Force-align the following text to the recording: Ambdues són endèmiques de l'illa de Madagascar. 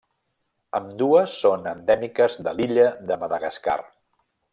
Ambdues 0.77 1.35
són 1.41 1.69
endèmiques 1.71 2.39
de 2.47 2.55
l'illa 2.61 2.87
de 3.13 3.19
Madagascar. 3.25 3.77